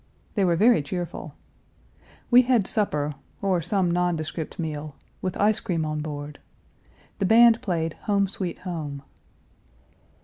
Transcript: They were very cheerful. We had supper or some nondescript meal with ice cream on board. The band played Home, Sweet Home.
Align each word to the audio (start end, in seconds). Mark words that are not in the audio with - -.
They 0.33 0.43
were 0.43 0.55
very 0.55 0.81
cheerful. 0.81 1.35
We 2.31 2.41
had 2.41 2.65
supper 2.65 3.13
or 3.39 3.61
some 3.61 3.91
nondescript 3.91 4.57
meal 4.57 4.95
with 5.21 5.37
ice 5.37 5.59
cream 5.59 5.85
on 5.85 6.01
board. 6.01 6.39
The 7.19 7.25
band 7.27 7.61
played 7.61 7.93
Home, 8.09 8.27
Sweet 8.27 8.57
Home. 8.61 9.03